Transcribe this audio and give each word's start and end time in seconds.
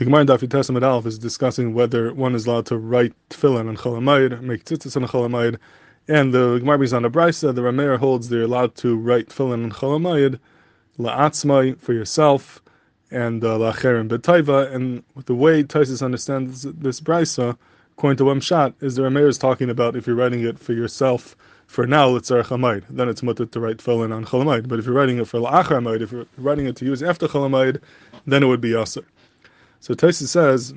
The 0.00 0.06
Gemara 0.06 0.22
in 0.22 0.26
Daf 0.28 0.38
Yitesam 0.38 0.82
Aleph 0.82 1.04
is 1.04 1.18
discussing 1.18 1.74
whether 1.74 2.14
one 2.14 2.34
is 2.34 2.46
allowed 2.46 2.64
to 2.64 2.78
write 2.78 3.12
tefillin 3.28 3.68
on 3.68 3.76
Cholamayid, 3.76 4.40
make 4.40 4.64
tzitzis 4.64 4.96
on 4.96 5.06
Cholamayid, 5.06 5.58
and 6.08 6.32
the 6.32 6.58
Gemara 6.58 6.78
brings 6.78 6.94
on 6.94 7.02
the 7.02 7.10
Brisa, 7.10 7.54
the 7.54 7.60
Rameir 7.60 7.98
holds 7.98 8.30
they're 8.30 8.44
allowed 8.44 8.74
to 8.76 8.96
write 8.96 9.28
tefillin 9.28 9.62
on 9.62 9.70
Cholamayid, 9.70 10.38
la'atzmai, 10.98 11.78
for 11.78 11.92
yourself, 11.92 12.62
and 13.10 13.44
uh, 13.44 13.58
la'acherim 13.58 14.08
betaiva, 14.08 14.74
and 14.74 15.04
the 15.26 15.34
way 15.34 15.62
Tosfos 15.62 16.02
understands 16.02 16.62
this 16.62 16.98
Brisa, 16.98 17.58
according 17.92 18.16
to 18.16 18.24
Wemshat, 18.24 18.72
is 18.80 18.96
the 18.96 19.02
Rameir 19.02 19.28
is 19.28 19.36
talking 19.36 19.68
about 19.68 19.96
if 19.96 20.06
you're 20.06 20.16
writing 20.16 20.42
it 20.42 20.58
for 20.58 20.72
yourself, 20.72 21.36
for 21.66 21.86
now 21.86 22.16
it's 22.16 22.30
Archamayid, 22.30 22.84
then 22.88 23.10
it's 23.10 23.22
mutter 23.22 23.44
to 23.44 23.60
write 23.60 23.76
tefillin 23.76 24.14
on 24.16 24.24
Cholamayid, 24.24 24.66
but 24.66 24.78
if 24.78 24.86
you're 24.86 24.94
writing 24.94 25.18
it 25.18 25.28
for 25.28 25.40
la'acharamayid, 25.40 26.00
if 26.00 26.10
you're 26.10 26.26
writing 26.38 26.64
it 26.64 26.76
to 26.76 26.86
use 26.86 27.02
after 27.02 27.28
Cholamayid, 27.28 27.82
then 28.26 28.42
it 28.42 28.46
would 28.46 28.62
be 28.62 28.70
Yasser. 28.70 29.04
So 29.82 29.94
Tosfos 29.94 30.28
says 30.28 30.74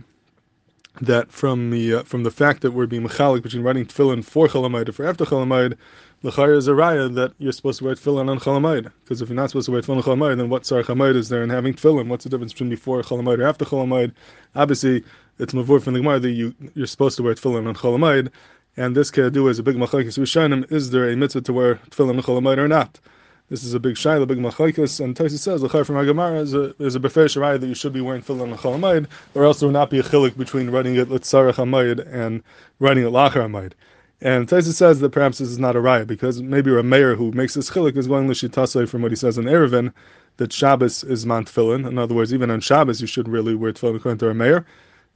that 1.01 1.29
from 1.29 1.71
the 1.71 1.95
uh, 1.95 2.03
from 2.03 2.23
the 2.23 2.31
fact 2.31 2.61
that 2.61 2.71
we're 2.71 2.85
being 2.85 3.03
mechalik 3.03 3.41
between 3.41 3.61
writing 3.61 3.85
tefillin 3.85 4.23
for 4.23 4.47
chalamayid 4.47 4.87
or 4.87 4.91
for 4.93 5.05
after 5.05 5.25
chalamayid, 5.25 5.75
l'chayr 6.21 6.55
is 6.55 6.69
a 6.69 6.71
raya 6.71 7.13
that 7.13 7.33
you're 7.37 7.51
supposed 7.51 7.79
to 7.79 7.85
write 7.85 7.97
tefillin 7.97 8.29
on 8.29 8.39
chalamayid. 8.39 8.89
Because 9.03 9.21
if 9.21 9.27
you're 9.27 9.35
not 9.35 9.49
supposed 9.49 9.65
to 9.65 9.73
write 9.73 9.83
tefillin 9.83 9.97
on 9.97 10.03
chalamayid, 10.03 10.37
then 10.37 10.49
what 10.49 10.65
sar 10.65 10.83
chalamayid 10.83 11.17
is 11.17 11.27
there 11.27 11.43
in 11.43 11.49
having 11.49 11.73
tefillin? 11.73 12.07
What's 12.07 12.23
the 12.23 12.29
difference 12.29 12.53
between 12.53 12.69
before 12.69 13.01
chalamayid 13.01 13.39
or 13.39 13.43
after 13.43 13.65
chalamayid? 13.65 14.13
Obviously, 14.55 15.03
it's 15.37 15.53
mavur 15.53 15.81
from 15.81 15.95
the 15.95 15.99
gemara 15.99 16.19
that 16.19 16.31
you 16.31 16.55
you're 16.73 16.87
supposed 16.87 17.17
to 17.17 17.23
wear 17.23 17.33
tefillin 17.33 17.67
on 17.67 17.75
chalamayid, 17.75 18.29
and 18.77 18.95
this 18.95 19.11
do 19.11 19.49
as 19.49 19.59
a 19.59 19.63
big 19.63 19.75
machlekes 19.75 20.17
rishonim. 20.17 20.71
Is 20.71 20.91
there 20.91 21.09
a 21.09 21.17
mitzvah 21.17 21.41
to 21.41 21.51
wear 21.51 21.75
tefillin 21.89 22.15
on 22.15 22.23
chalamayid 22.23 22.57
or 22.57 22.69
not? 22.69 23.01
This 23.49 23.63
is 23.65 23.73
a 23.73 23.79
big 23.79 23.95
shayla, 23.95 24.25
big 24.25 24.37
machlekes, 24.37 25.03
and 25.03 25.15
Tosfos 25.15 25.39
says 25.39 25.61
the 25.61 25.69
from 25.69 25.97
Hagamara 25.97 26.41
is 26.41 26.53
a 26.53 26.73
is 26.81 26.95
a 26.95 26.99
befer 26.99 27.25
shirayah 27.25 27.59
that 27.59 27.67
you 27.67 27.75
should 27.75 27.91
be 27.91 27.99
wearing 27.99 28.21
tefillin 28.21 28.53
on 28.53 28.57
cholamayid, 28.57 29.07
or 29.35 29.43
else 29.43 29.59
there 29.59 29.67
would 29.67 29.73
not 29.73 29.89
be 29.89 29.99
a 29.99 30.03
chilik 30.03 30.37
between 30.37 30.69
writing 30.69 30.95
it 30.95 31.09
litzarach 31.09 31.55
hamayid 31.55 32.07
and 32.11 32.41
writing 32.79 33.03
it 33.03 33.11
lachar 33.11 33.43
hamayid. 33.43 33.73
And 34.21 34.47
Tosfos 34.47 34.75
says 34.75 35.01
that 35.01 35.09
perhaps 35.11 35.39
this 35.39 35.49
is 35.49 35.59
not 35.59 35.75
a 35.75 35.79
raya 35.79 36.07
because 36.07 36.41
maybe 36.41 36.73
a 36.73 36.81
mayor 36.81 37.15
who 37.15 37.33
makes 37.33 37.55
this 37.55 37.69
chilik 37.69 37.97
is 37.97 38.07
going 38.07 38.29
l'shitasei 38.29 38.87
from 38.87 39.01
what 39.01 39.11
he 39.11 39.17
says 39.17 39.37
in 39.37 39.43
Eruvin 39.43 39.91
that 40.37 40.53
Shabbos 40.53 41.03
is 41.03 41.25
man 41.25 41.43
tefillin. 41.43 41.85
In 41.85 41.97
other 41.97 42.15
words, 42.15 42.33
even 42.33 42.49
on 42.49 42.61
Shabbos 42.61 43.01
you 43.01 43.07
should 43.07 43.27
really 43.27 43.55
wear 43.55 43.73
tefillin 43.73 43.97
according 43.97 44.19
to 44.19 44.29
a 44.29 44.33
mayor. 44.33 44.65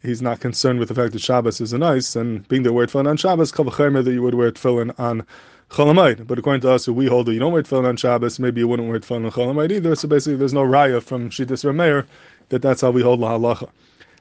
He's 0.03 0.21
not 0.21 0.41
concerned 0.41 0.79
with 0.79 0.89
the 0.89 0.95
fact 0.95 1.13
that 1.13 1.21
Shabbos 1.21 1.61
is 1.61 1.71
a 1.71 1.77
nice, 1.77 2.15
and 2.17 2.47
being 2.49 2.63
that 2.63 2.73
wear 2.73 2.85
tefillin 2.85 3.07
on 3.07 3.15
Shabbos, 3.15 3.53
kavachermer 3.53 4.03
that 4.03 4.11
you 4.11 4.21
would 4.21 4.35
wear 4.35 4.51
tefillin 4.51 4.93
on 4.99 5.25
Cholamayid. 5.69 6.27
But 6.27 6.39
according 6.39 6.61
to 6.61 6.71
us, 6.71 6.87
we 6.87 7.07
hold 7.07 7.27
that 7.27 7.33
you 7.33 7.39
don't 7.39 7.53
wear 7.53 7.63
tefillin 7.63 7.87
on 7.87 7.97
Shabbos, 7.97 8.39
maybe 8.39 8.61
you 8.61 8.67
wouldn't 8.67 8.89
wear 8.89 8.99
tefillin 8.99 9.25
on 9.25 9.31
Cholamayid 9.31 9.71
either. 9.71 9.95
So 9.95 10.07
basically, 10.07 10.37
there's 10.37 10.53
no 10.53 10.63
raya 10.63 11.01
from 11.01 11.29
Shittis 11.29 11.63
Rameir 11.65 12.05
that 12.49 12.61
that's 12.61 12.81
how 12.81 12.91
we 12.91 13.01
hold 13.01 13.19
la 13.19 13.37
halacha. 13.37 13.69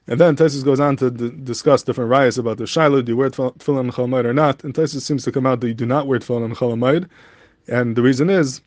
And 0.09 0.21
then 0.21 0.37
Tosfos 0.37 0.65
goes 0.65 0.79
on 0.79 0.97
to 0.99 1.11
d- 1.11 1.33
discuss 1.43 1.83
different 1.83 2.11
rayas 2.11 2.39
about 2.39 2.59
the 2.59 2.67
shiloh. 2.67 3.03
Do 3.03 3.13
you 3.13 3.17
wear 3.17 3.31
tefillin 3.31 3.79
on 3.79 3.91
Cholamayid 3.91 4.25
or 4.25 4.33
not? 4.33 4.63
And 4.65 4.75
Tosfos 4.75 5.03
seems 5.03 5.25
to 5.25 5.33
come 5.33 5.47
out 5.47 5.61
that 5.61 5.69
you 5.69 5.75
do 5.75 5.87
not 5.87 6.07
wear 6.07 6.19
tefillin 6.19 6.45
on 6.45 6.55
Cholamayid. 6.55 7.09
And 7.69 7.97
the 7.97 8.03
reason 8.03 8.31
is 8.31 8.61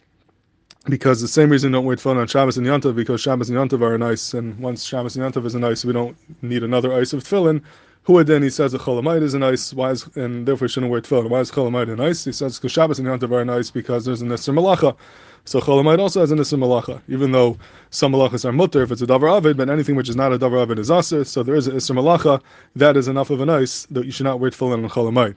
because 0.86 1.21
the 1.21 1.27
same 1.27 1.49
reason 1.49 1.71
don't 1.71 1.86
wear 1.86 1.95
tefillin 1.95 2.17
on 2.17 2.27
Shabbos 2.27 2.58
and 2.58 2.67
Yontav 2.67 2.95
because 2.95 3.21
Shabbos 3.21 3.49
and 3.49 3.58
Yontav 3.58 3.81
are 3.81 3.97
nice, 3.97 4.33
and 4.33 4.58
once 4.59 4.83
Shabbos 4.83 5.16
and 5.16 5.25
Yontav 5.25 5.45
is 5.45 5.55
a 5.55 5.59
nice, 5.59 5.86
we 5.86 5.93
don't 5.93 6.17
need 6.41 6.64
another 6.64 6.93
ice 6.93 7.14
of 7.14 7.23
tefillin. 7.23 7.61
Who 8.09 8.23
then 8.23 8.41
he 8.41 8.49
says 8.49 8.73
a 8.73 8.79
cholamite 8.79 9.21
is 9.21 9.35
a 9.35 9.38
nice, 9.38 9.71
why 9.71 9.91
is, 9.91 10.07
and 10.15 10.47
therefore 10.47 10.67
shouldn't 10.67 10.91
wear 10.91 10.99
tefillin. 10.99 11.29
Why 11.29 11.41
is 11.41 11.52
cholamite 11.52 11.93
a 11.93 11.95
nice? 11.95 12.25
He 12.25 12.31
says 12.31 12.59
Shabbos 12.65 12.97
and 12.97 13.07
Yontav 13.07 13.31
are 13.31 13.45
nice 13.45 13.69
because 13.69 14.03
there's 14.03 14.23
an 14.23 14.29
Isser 14.29 14.52
Malacha. 14.52 14.97
So 15.45 15.61
cholamite 15.61 15.99
also 15.99 16.21
has 16.21 16.31
an 16.31 16.39
Isser 16.39 16.57
Malacha, 16.57 17.03
even 17.07 17.33
though 17.33 17.59
some 17.91 18.13
malachas 18.13 18.45
are 18.45 18.52
mutter 18.52 18.81
if 18.81 18.91
it's 18.91 19.03
a 19.03 19.05
davar 19.05 19.37
avid, 19.37 19.57
but 19.57 19.69
anything 19.69 19.95
which 19.95 20.09
is 20.09 20.15
not 20.15 20.33
a 20.33 20.39
davar 20.39 20.63
avid 20.63 20.80
is 20.80 20.89
aser. 20.89 21.23
So 21.23 21.43
there 21.43 21.53
is 21.53 21.67
an 21.67 21.75
Isser 21.75 21.95
Malacha. 21.95 22.41
That 22.75 22.97
is 22.97 23.07
enough 23.07 23.30
of 23.30 23.41
a 23.41 23.45
nice 23.45 23.85
that 23.91 24.05
you 24.07 24.11
should 24.11 24.23
not 24.23 24.39
wear 24.39 24.49
tefillin 24.49 24.83
on 24.83 24.89
cholamite. 24.89 25.35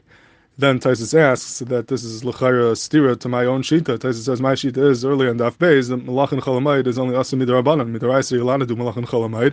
Then 0.57 0.81
Tosfos 0.81 1.13
asks 1.13 1.59
that 1.59 1.89
this 1.89 2.03
is 2.05 2.25
l'chayra 2.25 2.73
stira 2.73 3.21
to 3.21 3.29
my 3.29 3.45
own 3.45 3.63
shita. 3.63 3.99
Tosfos 3.99 4.25
says 4.25 4.41
my 4.41 4.55
shita 4.55 4.79
is 4.79 5.05
early 5.05 5.29
in 5.29 5.37
Daf 5.37 5.59
Beis 5.59 5.91
that 5.91 6.07
malach 6.07 6.33
and 6.33 6.41
cholamite 6.41 6.87
is 6.87 6.99
only 6.99 7.17
aser 7.17 7.37
midarabanan. 7.37 7.95
Midaraisa 7.95 8.61
to 8.61 8.65
do 8.65 8.77
malach 8.77 8.97
and 8.97 9.07
cholamite. 9.07 9.53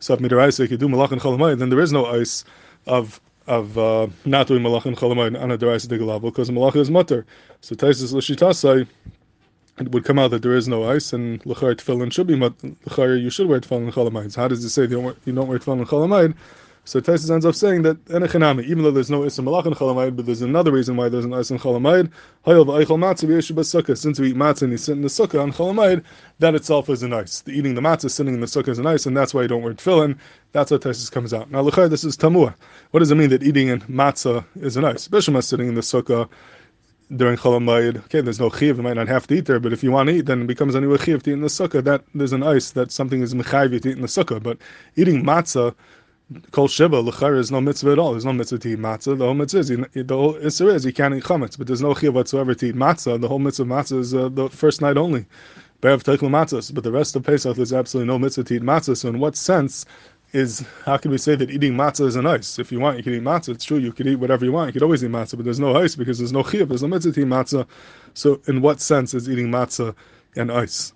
So 0.00 0.14
if 0.14 0.20
midaraisa 0.20 0.70
you 0.70 0.76
do 0.76 0.88
malach 0.88 1.12
and 1.12 1.60
then 1.60 1.70
there 1.70 1.80
is 1.80 1.92
no 1.92 2.06
ice 2.06 2.44
of 2.86 3.20
of 3.46 3.78
uh, 3.78 4.08
not 4.24 4.46
doing 4.48 4.62
malach 4.62 4.84
and 4.84 4.96
cholamayid 4.96 5.40
on 5.40 5.50
a 5.50 5.58
deraisa 5.58 5.86
digalav 5.86 6.22
because 6.22 6.50
malach 6.50 6.76
is 6.76 6.90
mutter. 6.90 7.24
So 7.60 7.74
Tosfos 7.74 8.12
l'shitasai, 8.12 8.86
it 9.78 9.92
would 9.92 10.04
come 10.04 10.18
out 10.18 10.32
that 10.32 10.42
there 10.42 10.54
is 10.54 10.68
no 10.68 10.84
ice 10.84 11.12
and 11.12 11.44
l'chayr 11.46 11.76
tefillin 11.76 12.12
should 12.12 12.26
be 12.26 12.34
l'chayr 12.34 13.20
you 13.20 13.30
should 13.30 13.48
wear 13.48 13.60
tefillin 13.60 13.84
and 13.84 13.92
cholamayid. 13.92 14.32
So 14.32 14.42
how 14.42 14.48
does 14.48 14.64
it 14.64 14.70
say 14.70 14.82
you 14.82 14.88
don't 14.88 15.04
wear, 15.04 15.14
you 15.24 15.32
don't 15.32 15.48
wear 15.48 15.58
tefillin 15.58 16.24
and? 16.24 16.34
So 16.86 17.00
Tosfos 17.00 17.32
ends 17.32 17.44
up 17.44 17.56
saying 17.56 17.82
that 17.82 17.98
even 18.64 18.84
though 18.84 18.92
there's 18.92 19.10
no 19.10 19.24
ism 19.24 19.46
malach 19.46 19.66
in 19.66 19.74
chalamayid, 19.74 20.14
but 20.14 20.24
there's 20.24 20.42
another 20.42 20.70
reason 20.70 20.96
why 20.96 21.08
there's 21.08 21.24
an 21.24 21.32
ism 21.32 21.58
chalamayid. 21.58 22.12
Hayel. 22.46 23.96
Since 23.98 24.20
we 24.20 24.30
eat 24.30 24.36
matzah 24.36 24.62
and 24.62 24.70
you 24.70 24.78
sit 24.78 24.92
in 24.92 25.02
the 25.02 25.08
sukkah 25.08 25.42
on 25.42 25.52
chalamayid, 25.52 26.04
that 26.38 26.54
itself 26.54 26.88
is 26.88 27.02
an 27.02 27.12
ice. 27.12 27.40
The 27.40 27.50
eating 27.50 27.74
the 27.74 27.80
matzah, 27.80 28.08
sitting 28.08 28.34
in 28.34 28.40
the 28.40 28.46
sukkah 28.46 28.68
is 28.68 28.78
an 28.78 28.86
ice, 28.86 29.04
and 29.04 29.16
that's 29.16 29.34
why 29.34 29.42
you 29.42 29.48
don't 29.48 29.62
wear 29.62 29.74
tefillin. 29.74 30.16
That's 30.52 30.70
how 30.70 30.76
Tosfos 30.76 31.10
comes 31.10 31.34
out. 31.34 31.50
Now, 31.50 31.62
l'chayr, 31.62 31.90
this 31.90 32.04
is 32.04 32.16
tamua. 32.16 32.54
What 32.92 33.00
does 33.00 33.10
it 33.10 33.16
mean 33.16 33.30
that 33.30 33.42
eating 33.42 33.66
in 33.66 33.80
matzah 33.80 34.44
is 34.60 34.76
an 34.76 34.84
ice? 34.84 35.08
Bishma 35.08 35.42
sitting 35.42 35.66
in 35.66 35.74
the 35.74 35.80
sukkah 35.80 36.28
during 37.16 37.36
chalamayid. 37.36 38.04
Okay, 38.04 38.20
there's 38.20 38.38
no 38.38 38.48
chiv, 38.48 38.76
you 38.76 38.84
might 38.84 38.94
not 38.94 39.08
have 39.08 39.26
to 39.26 39.34
eat 39.34 39.46
there, 39.46 39.58
but 39.58 39.72
if 39.72 39.82
you 39.82 39.90
want 39.90 40.08
to 40.08 40.14
eat, 40.14 40.26
then 40.26 40.42
it 40.42 40.46
becomes 40.46 40.76
a 40.76 40.80
new 40.80 40.96
chiv 40.98 41.24
to 41.24 41.30
eat 41.30 41.32
in 41.32 41.40
the 41.40 41.48
sukkah. 41.48 41.82
That 41.82 42.04
there's 42.14 42.32
an 42.32 42.44
ice 42.44 42.70
that 42.70 42.92
something 42.92 43.22
is 43.22 43.34
mechayiv 43.34 43.82
to 43.82 43.88
eat 43.88 43.96
in 43.96 44.02
the 44.02 44.06
sukkah. 44.06 44.40
But 44.40 44.58
eating 44.94 45.24
matzah 45.24 45.74
Kol 46.50 46.66
Shiva, 46.66 46.98
L'chara 46.98 47.38
is 47.38 47.52
no 47.52 47.60
mitzvah 47.60 47.92
at 47.92 47.98
all. 48.00 48.10
There's 48.10 48.24
no 48.24 48.32
mitzvah 48.32 48.58
to 48.58 48.68
eat 48.70 48.80
matzah. 48.80 49.16
The 49.16 49.24
whole 49.24 49.34
mitzvah 49.34 49.58
is, 49.60 49.68
the 49.68 50.04
whole 50.08 50.34
issue 50.34 50.68
is 50.68 50.84
you 50.84 50.92
can't 50.92 51.14
eat 51.14 51.22
chametz, 51.22 51.56
but 51.56 51.68
there's 51.68 51.82
no 51.82 51.94
chiv 51.94 52.14
whatsoever 52.14 52.52
to 52.52 52.66
eat 52.66 52.74
matzah. 52.74 53.20
The 53.20 53.28
whole 53.28 53.38
mitzvah 53.38 53.62
of 53.62 53.68
matzah 53.68 53.98
is 54.00 54.12
uh, 54.12 54.28
the 54.30 54.48
first 54.50 54.80
night 54.80 54.96
only. 54.96 55.26
Be'ev 55.80 56.02
Teichel 56.02 56.28
matzahs, 56.28 56.74
but 56.74 56.82
the 56.82 56.90
rest 56.90 57.14
of 57.14 57.22
Pesach 57.22 57.54
there's 57.54 57.72
absolutely 57.72 58.08
no 58.08 58.18
mitzvah 58.18 58.42
to 58.42 58.54
eat 58.54 58.62
matzah. 58.62 58.96
So 58.96 59.08
in 59.08 59.20
what 59.20 59.36
sense 59.36 59.86
is, 60.32 60.64
how 60.84 60.96
can 60.96 61.12
we 61.12 61.18
say 61.18 61.36
that 61.36 61.48
eating 61.48 61.74
matzah 61.74 62.06
is 62.06 62.16
an 62.16 62.26
ice? 62.26 62.58
If 62.58 62.72
you 62.72 62.80
want, 62.80 62.96
you 62.96 63.04
can 63.04 63.14
eat 63.14 63.22
matzah. 63.22 63.50
It's 63.50 63.64
true, 63.64 63.78
you 63.78 63.92
can 63.92 64.08
eat 64.08 64.16
whatever 64.16 64.44
you 64.44 64.50
want. 64.50 64.70
You 64.70 64.72
can 64.72 64.82
always 64.82 65.04
eat 65.04 65.12
matzah, 65.12 65.36
but 65.36 65.44
there's 65.44 65.60
no 65.60 65.76
ice 65.76 65.94
because 65.94 66.18
there's 66.18 66.32
no 66.32 66.42
chiv, 66.42 66.68
there's 66.68 66.82
no 66.82 66.88
mitzvah 66.88 67.12
to 67.12 67.20
eat 67.20 67.28
matzah. 67.28 67.68
So 68.14 68.40
in 68.48 68.62
what 68.62 68.80
sense 68.80 69.14
is 69.14 69.30
eating 69.30 69.46
matzah 69.46 69.94
an 70.34 70.50
ice? 70.50 70.92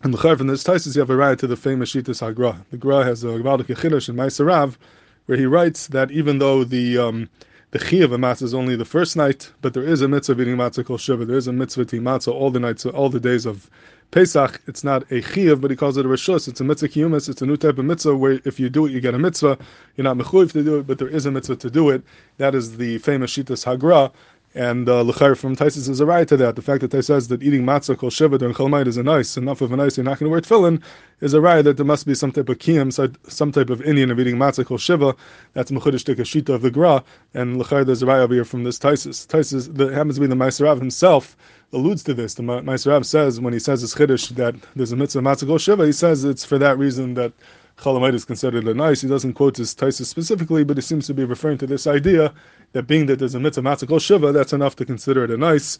And 0.00 0.14
the 0.14 0.36
from 0.36 0.46
this 0.46 0.62
Tosfos, 0.62 0.94
you 0.94 1.00
have 1.00 1.10
a 1.10 1.16
right 1.16 1.36
to 1.40 1.48
the 1.48 1.56
famous 1.56 1.92
Shitas 1.92 2.22
Hagra. 2.22 2.64
The 2.70 2.76
Gra 2.76 3.02
has 3.02 3.24
a 3.24 3.28
Gvaldik 3.28 3.66
Yechidosh 3.66 4.08
in 4.08 4.14
Maaseh 4.14 4.46
Rav, 4.46 4.78
where 5.26 5.36
he 5.36 5.44
writes 5.44 5.88
that 5.88 6.12
even 6.12 6.38
though 6.38 6.62
the 6.62 6.98
um, 6.98 7.28
the 7.72 7.80
chi 7.80 7.96
of 7.96 8.12
a 8.12 8.16
matzah 8.16 8.44
is 8.44 8.54
only 8.54 8.76
the 8.76 8.84
first 8.84 9.16
night, 9.16 9.50
but 9.60 9.74
there 9.74 9.82
is 9.82 10.00
a 10.00 10.06
mitzvah 10.06 10.40
eating 10.40 10.56
matzah 10.56 10.86
called 10.86 11.00
shiva. 11.00 11.24
There 11.24 11.36
is 11.36 11.48
a 11.48 11.52
mitzvah 11.52 11.84
to 11.86 12.00
matzah 12.00 12.32
all 12.32 12.52
the 12.52 12.60
nights, 12.60 12.86
all 12.86 13.10
the 13.10 13.18
days 13.18 13.44
of 13.44 13.68
Pesach. 14.12 14.60
It's 14.68 14.84
not 14.84 15.02
a 15.10 15.20
chiyav, 15.20 15.60
but 15.60 15.72
he 15.72 15.76
calls 15.76 15.96
it 15.96 16.06
a 16.06 16.08
rishus. 16.08 16.46
It's 16.46 16.60
a 16.60 16.64
mitzvah 16.64 16.90
kiyumis. 16.90 17.28
It's 17.28 17.42
a 17.42 17.46
new 17.46 17.56
type 17.56 17.78
of 17.78 17.84
mitzvah 17.84 18.16
where 18.16 18.40
if 18.44 18.60
you 18.60 18.70
do 18.70 18.86
it, 18.86 18.92
you 18.92 19.00
get 19.00 19.14
a 19.14 19.18
mitzvah. 19.18 19.58
You're 19.96 20.04
not 20.04 20.16
mechuyev 20.16 20.52
to 20.52 20.62
do 20.62 20.78
it, 20.78 20.86
but 20.86 21.00
there 21.00 21.08
is 21.08 21.26
a 21.26 21.32
mitzvah 21.32 21.56
to 21.56 21.70
do 21.70 21.90
it. 21.90 22.04
That 22.36 22.54
is 22.54 22.76
the 22.76 22.98
famous 22.98 23.36
shitas 23.36 23.66
hagra, 23.66 24.12
and 24.54 24.88
uh, 24.88 25.04
from 25.34 25.56
Tosfos 25.56 25.88
is 25.88 26.00
a 26.00 26.06
right 26.06 26.26
to 26.26 26.36
that. 26.38 26.56
The 26.56 26.62
fact 26.62 26.80
that 26.80 26.90
they 26.90 27.02
says 27.02 27.28
that 27.28 27.42
eating 27.42 27.64
matzah 27.64 27.96
kol 27.96 28.10
shiva 28.10 28.38
during 28.38 28.54
chol 28.54 28.86
is 28.86 28.96
a 28.96 29.02
nice, 29.02 29.36
enough 29.36 29.60
of 29.60 29.72
a 29.72 29.76
nice, 29.76 29.96
you're 29.96 30.04
not 30.04 30.18
going 30.18 30.26
to 30.26 30.30
wear 30.30 30.40
tefillin, 30.40 30.82
is 31.20 31.34
a 31.34 31.40
right 31.40 31.62
that 31.62 31.76
there 31.76 31.86
must 31.86 32.06
be 32.06 32.14
some 32.14 32.32
type 32.32 32.48
of 32.48 32.58
kiyam, 32.58 32.90
some 33.30 33.52
type 33.52 33.70
of 33.70 33.80
inyan 33.80 34.10
of 34.10 34.18
eating 34.18 34.36
matzah 34.36 34.64
kol 34.64 34.78
shiva. 34.78 35.14
That's 35.52 35.70
mechudish 35.70 36.04
shita 36.04 36.48
of 36.54 36.62
the 36.62 36.70
gra, 36.70 37.04
and 37.34 37.58
l'chayr 37.58 37.84
there's 37.84 38.02
a 38.02 38.06
right 38.06 38.20
over 38.20 38.34
here 38.34 38.44
from 38.44 38.64
this 38.64 38.78
Tosfos. 38.78 39.26
Tosfos 39.26 39.74
that 39.76 39.92
happens 39.92 40.14
to 40.14 40.20
be 40.22 40.26
the 40.26 40.34
Maaseh 40.34 40.64
Rav 40.64 40.78
himself 40.78 41.36
alludes 41.72 42.02
to 42.04 42.14
this. 42.14 42.34
The 42.34 42.42
Maaseh 42.42 42.90
Rav 42.90 43.04
says 43.04 43.40
when 43.40 43.52
he 43.52 43.58
says 43.58 43.82
this 43.82 43.94
chiddush 43.94 44.34
that 44.36 44.54
there's 44.74 44.92
a 44.92 44.96
mitzvah 44.96 45.20
matzah 45.20 45.46
kol 45.46 45.58
shiva, 45.58 45.84
he 45.84 45.92
says 45.92 46.24
it's 46.24 46.44
for 46.44 46.58
that 46.58 46.78
reason 46.78 47.14
that 47.14 47.32
Chalamite 47.78 48.14
is 48.14 48.24
considered 48.24 48.66
a 48.66 48.74
nice. 48.74 49.00
He 49.00 49.08
doesn't 49.08 49.34
quote 49.34 49.56
his 49.56 49.74
Tosfos 49.74 50.06
specifically, 50.06 50.64
but 50.64 50.76
he 50.76 50.80
seems 50.80 51.06
to 51.06 51.14
be 51.14 51.24
referring 51.24 51.58
to 51.58 51.66
this 51.66 51.86
idea 51.86 52.34
that 52.72 52.84
being 52.84 53.06
that 53.06 53.18
there's 53.20 53.34
a 53.34 53.40
mitzvah 53.40 53.62
matzah 53.62 54.00
shiva, 54.00 54.32
that's 54.32 54.52
enough 54.52 54.74
to 54.76 54.84
consider 54.84 55.24
it 55.24 55.30
a 55.30 55.36
nice, 55.36 55.78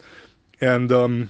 and 0.61 0.91
um, 0.91 1.29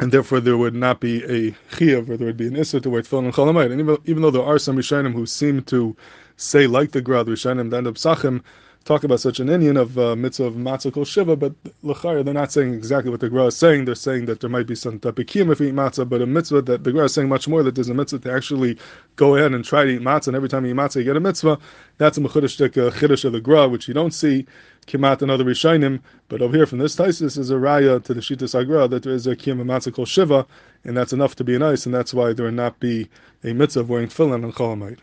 and 0.00 0.10
therefore 0.10 0.40
there 0.40 0.58
would 0.58 0.74
not 0.74 1.00
be 1.00 1.22
a 1.24 1.52
chiyuv, 1.76 2.08
or 2.08 2.16
there 2.16 2.26
would 2.26 2.36
be 2.36 2.48
an 2.48 2.56
issa 2.56 2.80
to 2.80 2.90
wear 2.90 3.02
tefillin 3.02 3.26
and 3.26 3.34
chalamite. 3.34 3.70
And 3.70 3.80
even, 3.80 3.98
even 4.04 4.22
though 4.22 4.30
there 4.32 4.42
are 4.42 4.58
some 4.58 4.76
rishonim 4.76 5.12
who 5.12 5.26
seem 5.26 5.62
to 5.64 5.96
say 6.36 6.66
like 6.66 6.90
the 6.92 7.00
grad 7.00 7.26
rishonim, 7.26 7.70
the 7.70 7.76
end 7.76 7.86
of 7.86 7.94
Pesachim, 7.94 8.42
talk 8.88 9.04
about 9.04 9.20
such 9.20 9.38
an 9.38 9.48
inyan 9.48 9.78
of 9.78 9.98
uh, 9.98 10.16
mitzvah 10.16 10.44
of 10.44 10.54
matzah 10.54 10.90
kol 10.90 11.04
shiva, 11.04 11.36
but 11.36 11.52
l'chayr 11.82 12.24
they're 12.24 12.32
not 12.32 12.50
saying 12.50 12.72
exactly 12.72 13.10
what 13.10 13.20
the 13.20 13.28
Gra 13.28 13.44
is 13.44 13.54
saying. 13.54 13.84
They're 13.84 13.94
saying 13.94 14.24
that 14.26 14.40
there 14.40 14.48
might 14.48 14.66
be 14.66 14.74
some 14.74 14.98
kiyum 14.98 15.52
if 15.52 15.60
you 15.60 15.66
eat 15.68 15.74
matzah, 15.74 16.08
but 16.08 16.22
a 16.22 16.26
mitzvah 16.26 16.62
that 16.62 16.84
the 16.84 16.92
Gra 16.92 17.04
is 17.04 17.12
saying 17.12 17.28
much 17.28 17.46
more 17.46 17.62
that 17.62 17.74
there's 17.74 17.90
a 17.90 17.94
mitzvah 17.94 18.20
to 18.20 18.32
actually 18.32 18.78
go 19.16 19.36
ahead 19.36 19.52
and 19.52 19.62
try 19.62 19.84
to 19.84 19.90
eat 19.90 20.00
matzah, 20.00 20.28
and 20.28 20.36
every 20.36 20.48
time 20.48 20.64
you 20.64 20.72
eat 20.72 20.76
matzah 20.78 20.96
you 20.96 21.04
get 21.04 21.18
a 21.18 21.20
mitzvah. 21.20 21.58
That's 21.98 22.16
a 22.16 22.22
mechudesh 22.22 22.58
uh, 22.62 23.26
of 23.26 23.32
the 23.32 23.40
Gra, 23.42 23.68
which 23.68 23.88
you 23.88 23.92
don't 23.92 24.14
see 24.14 24.46
kimat 24.86 25.20
and 25.20 25.30
other 25.30 25.44
rishonim. 25.44 26.00
But 26.30 26.40
over 26.40 26.56
here 26.56 26.64
from 26.64 26.78
this 26.78 26.96
Tosfos 26.96 27.36
is 27.36 27.50
a 27.50 27.56
raya 27.56 28.02
to 28.04 28.14
the 28.14 28.20
shita 28.20 28.44
sagra 28.44 28.88
that 28.88 29.02
there 29.02 29.12
is 29.12 29.26
a 29.26 29.36
kiyum 29.36 29.62
matzah 29.64 29.94
kol 29.94 30.06
shiva, 30.06 30.46
and 30.84 30.96
that's 30.96 31.12
enough 31.12 31.36
to 31.36 31.44
be 31.44 31.58
nice, 31.58 31.84
and 31.84 31.94
that's 31.94 32.14
why 32.14 32.32
there 32.32 32.46
would 32.46 32.54
not 32.54 32.80
be 32.80 33.10
a 33.44 33.52
mitzvah 33.52 33.84
wearing 33.84 34.08
tefillin 34.08 34.44
and 34.44 34.54
cholamite. 34.54 35.00